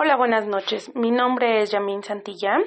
[0.00, 0.94] Hola, buenas noches.
[0.94, 2.62] Mi nombre es Yamin Santillán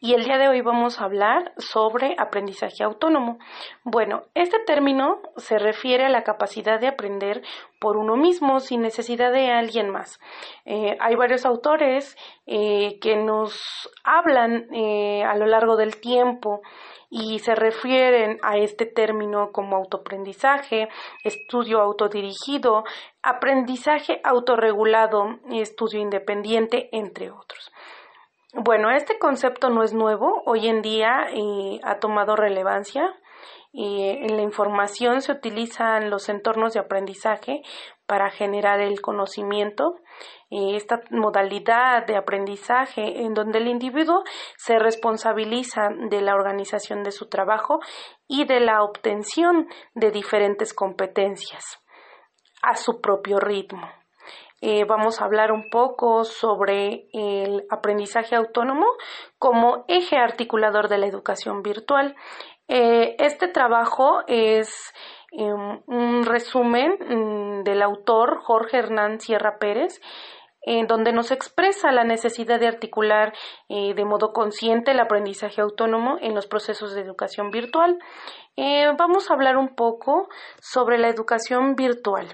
[0.00, 3.38] y el día de hoy vamos a hablar sobre aprendizaje autónomo.
[3.82, 7.42] Bueno, este término se refiere a la capacidad de aprender
[7.80, 10.20] por uno mismo sin necesidad de alguien más.
[10.64, 12.16] Eh, hay varios autores
[12.46, 16.62] eh, que nos hablan eh, a lo largo del tiempo
[17.10, 20.88] y se refieren a este término como autoaprendizaje,
[21.24, 22.84] estudio autodirigido,
[23.22, 27.72] aprendizaje autorregulado estudio independiente, entre otros.
[28.54, 33.14] Bueno, este concepto no es nuevo, hoy en día eh, ha tomado relevancia.
[33.74, 37.62] Eh, en la información se utilizan los entornos de aprendizaje
[38.06, 39.96] para generar el conocimiento
[40.50, 44.24] esta modalidad de aprendizaje en donde el individuo
[44.56, 47.80] se responsabiliza de la organización de su trabajo
[48.26, 51.64] y de la obtención de diferentes competencias
[52.62, 53.97] a su propio ritmo.
[54.60, 58.86] Eh, vamos a hablar un poco sobre el aprendizaje autónomo
[59.38, 62.16] como eje articulador de la educación virtual.
[62.66, 64.92] Eh, este trabajo es
[65.30, 70.00] em, un resumen mm, del autor Jorge Hernán Sierra Pérez
[70.62, 73.32] en donde nos expresa la necesidad de articular
[73.68, 77.96] eh, de modo consciente el aprendizaje autónomo en los procesos de educación virtual.
[78.98, 80.28] Vamos a hablar un poco
[80.60, 82.26] sobre la educación virtual.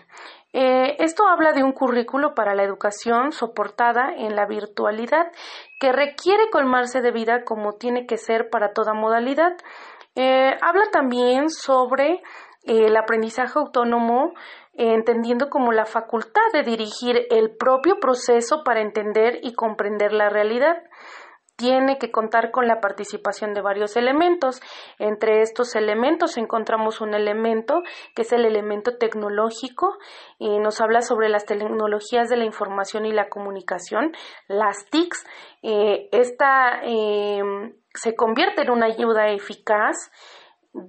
[0.57, 5.33] Eh, esto habla de un currículo para la educación soportada en la virtualidad
[5.81, 9.57] que requiere colmarse de vida como tiene que ser para toda modalidad.
[10.17, 12.23] habla también sobre
[12.63, 14.33] el aprendizaje autónomo
[14.77, 20.83] entendiendo como la facultad de dirigir el propio proceso para entender y comprender la realidad.
[21.57, 24.61] Tiene que contar con la participación de varios elementos.
[24.99, 27.83] Entre estos elementos encontramos un elemento
[28.17, 29.97] que es el elemento tecnológico
[30.39, 34.13] y nos habla sobre las tecnologías de la información y la comunicación,
[34.49, 35.25] las TICs.
[35.63, 40.11] Eh, esta em, se convierte en una ayuda eficaz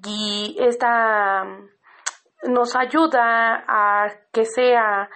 [0.04, 1.44] y esta
[2.44, 5.10] nos ayuda a que sea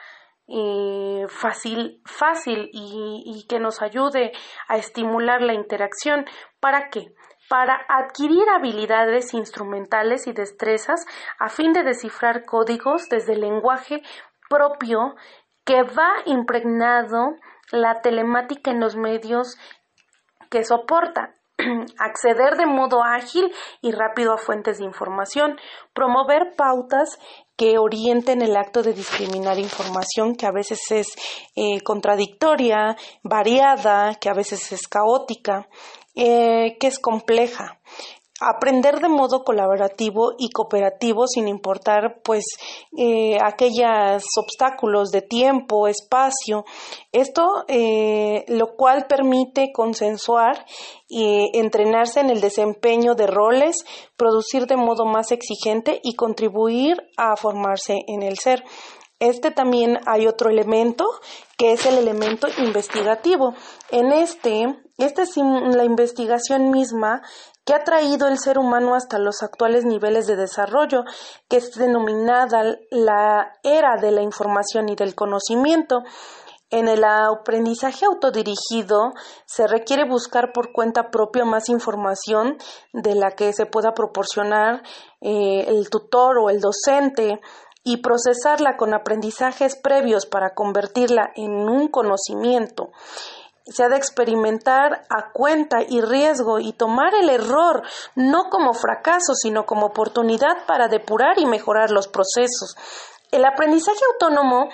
[0.51, 4.31] eh, fácil, fácil y, y que nos ayude
[4.67, 6.25] a estimular la interacción.
[6.59, 7.13] ¿Para qué?
[7.49, 11.05] Para adquirir habilidades instrumentales y destrezas
[11.39, 14.01] a fin de descifrar códigos desde el lenguaje
[14.49, 15.15] propio
[15.65, 17.35] que va impregnado
[17.71, 19.57] la telemática en los medios
[20.49, 21.35] que soporta.
[21.97, 25.57] acceder de modo ágil y rápido a fuentes de información,
[25.93, 27.19] promover pautas
[27.57, 31.07] que orienten el acto de discriminar información que a veces es
[31.55, 35.67] eh, contradictoria, variada, que a veces es caótica,
[36.15, 37.79] eh, que es compleja
[38.39, 42.45] aprender de modo colaborativo y cooperativo sin importar pues
[42.97, 46.65] eh, aquellos obstáculos de tiempo, espacio,
[47.11, 50.65] esto eh, lo cual permite consensuar
[51.07, 53.85] y entrenarse en el desempeño de roles,
[54.15, 58.63] producir de modo más exigente y contribuir a formarse en el ser.
[59.19, 61.05] Este también hay otro elemento
[61.57, 63.53] que es el elemento investigativo.
[63.91, 67.21] En este, esta es la investigación misma
[67.65, 71.03] que ha traído el ser humano hasta los actuales niveles de desarrollo,
[71.49, 75.99] que es denominada la era de la información y del conocimiento.
[76.71, 79.13] En el aprendizaje autodirigido
[79.45, 82.57] se requiere buscar por cuenta propia más información
[82.93, 84.83] de la que se pueda proporcionar
[85.19, 87.39] eh, el tutor o el docente
[87.83, 92.91] y procesarla con aprendizajes previos para convertirla en un conocimiento
[93.69, 97.83] se ha de experimentar a cuenta y riesgo y tomar el error
[98.15, 102.75] no como fracaso, sino como oportunidad para depurar y mejorar los procesos.
[103.31, 104.69] El aprendizaje autónomo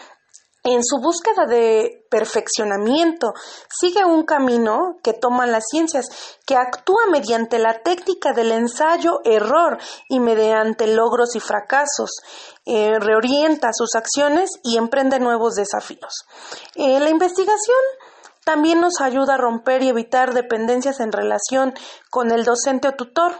[0.66, 3.34] en su búsqueda de perfeccionamiento,
[3.70, 6.08] sigue un camino que toman las ciencias,
[6.46, 9.78] que actúa mediante la técnica del ensayo-error
[10.09, 12.09] y mediante logros y fracasos,
[12.66, 16.26] eh, reorienta sus acciones y emprende nuevos desafíos.
[16.74, 17.78] Eh, la investigación
[18.44, 21.76] también nos ayuda a romper y evitar dependencias en relación
[22.09, 23.34] con el docente o tutor.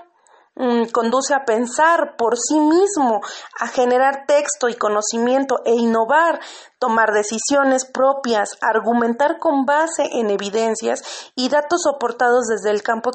[0.58, 3.20] Mm, conduce a pensar por sí mismo,
[3.60, 6.40] a generar texto y conocimiento e innovar,
[6.80, 13.12] tomar decisiones propias, argumentar con base en evidencias y datos soportados desde el campo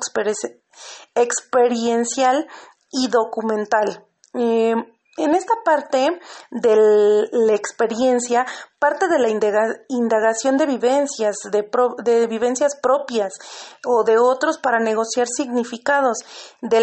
[1.14, 2.46] experiencial
[2.90, 4.06] y documental.
[4.34, 4.74] Eh,
[5.16, 6.20] en esta parte
[6.50, 6.76] de
[7.32, 8.46] la experiencia,
[8.78, 9.28] parte de la
[9.88, 11.68] indagación de vivencias, de,
[12.26, 13.34] vivencias propias
[13.86, 16.18] o de otros para negociar significados,
[16.62, 16.80] de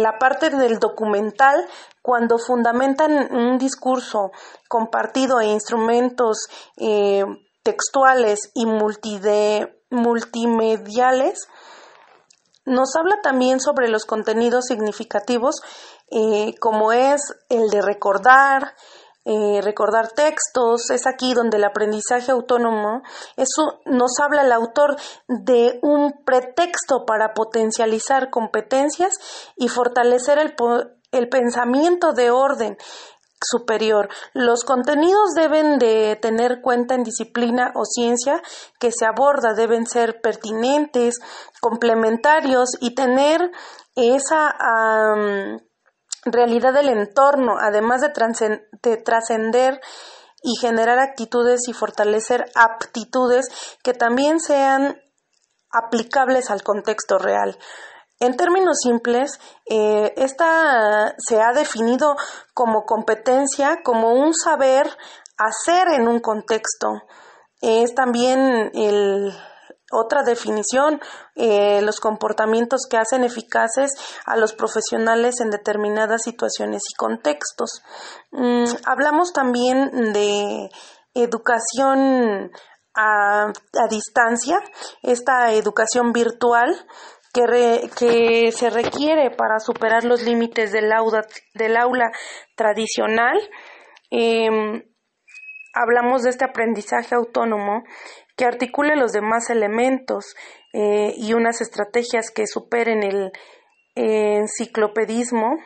[0.00, 1.66] la parte del documental,
[2.00, 4.30] cuando fundamentan un discurso
[4.68, 6.46] compartido e instrumentos
[6.76, 7.24] eh,
[7.62, 11.48] textuales y multimediales,
[12.68, 15.56] nos habla también sobre los contenidos significativos,
[16.10, 18.74] eh, como es el de recordar,
[19.24, 23.02] eh, recordar textos, es aquí donde el aprendizaje autónomo,
[23.36, 29.18] eso nos habla el autor de un pretexto para potencializar competencias
[29.56, 30.54] y fortalecer el,
[31.12, 32.78] el pensamiento de orden
[33.42, 34.08] superior.
[34.34, 38.42] Los contenidos deben de tener cuenta en disciplina o ciencia
[38.78, 41.20] que se aborda, deben ser pertinentes,
[41.60, 43.50] complementarios y tener
[43.94, 44.54] esa
[46.24, 49.80] realidad del entorno, además de trascender
[50.42, 53.48] y generar actitudes y fortalecer aptitudes
[53.82, 55.00] que también sean
[55.70, 57.58] aplicables al contexto real.
[58.20, 59.38] En términos simples,
[59.70, 62.16] eh, esta se ha definido
[62.52, 64.88] como competencia, como un saber
[65.36, 67.02] hacer en un contexto.
[67.60, 68.70] Es también
[69.90, 71.00] otra definición,
[71.34, 73.92] eh, los comportamientos que hacen eficaces
[74.26, 77.82] a los profesionales en determinadas situaciones y contextos.
[78.30, 80.70] Mm, hablamos también de
[81.14, 82.50] educación
[82.94, 83.52] a,
[83.88, 84.60] distancia,
[85.02, 86.74] esta educación virtual
[87.96, 92.10] que, se requiere para superar los límites del aula, del aula
[92.56, 93.38] tradicional.
[94.10, 94.82] Em,
[95.74, 97.84] hablamos de este aprendizaje autónomo
[98.36, 100.34] que articule los demás elementos
[100.72, 103.32] eh, y unas estrategias que superen el
[103.94, 105.58] enciclopedismo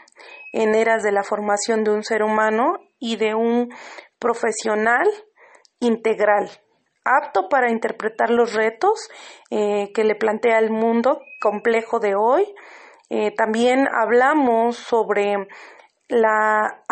[0.53, 3.69] en eras de la formación de un ser humano y de un
[4.19, 5.07] profesional
[5.81, 6.51] integral
[7.05, 9.09] apto para interpretar los retos
[9.51, 12.55] eh, que le plantea el mundo complejo de hoy.
[13.11, 15.49] Eh, también hablamos sobre
[16.09, 16.83] la